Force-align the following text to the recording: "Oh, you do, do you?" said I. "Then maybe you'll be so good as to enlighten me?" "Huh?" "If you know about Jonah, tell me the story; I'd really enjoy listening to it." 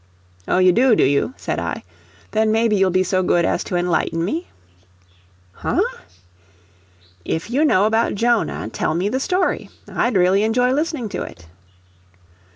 "Oh, 0.47 0.57
you 0.57 0.71
do, 0.71 0.95
do 0.95 1.03
you?" 1.03 1.35
said 1.37 1.59
I. 1.59 1.83
"Then 2.31 2.51
maybe 2.51 2.75
you'll 2.75 2.89
be 2.89 3.03
so 3.03 3.21
good 3.21 3.45
as 3.45 3.63
to 3.65 3.75
enlighten 3.75 4.25
me?" 4.25 4.47
"Huh?" 5.51 5.79
"If 7.23 7.51
you 7.51 7.63
know 7.63 7.85
about 7.85 8.15
Jonah, 8.15 8.67
tell 8.73 8.95
me 8.95 9.09
the 9.09 9.19
story; 9.19 9.69
I'd 9.87 10.15
really 10.17 10.41
enjoy 10.41 10.73
listening 10.73 11.07
to 11.09 11.21
it." 11.21 11.45